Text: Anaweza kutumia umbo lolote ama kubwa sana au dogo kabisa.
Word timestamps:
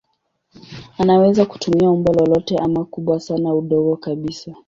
Anaweza 0.97 1.45
kutumia 1.45 1.89
umbo 1.91 2.13
lolote 2.13 2.57
ama 2.57 2.85
kubwa 2.85 3.19
sana 3.19 3.49
au 3.49 3.61
dogo 3.61 3.95
kabisa. 3.97 4.55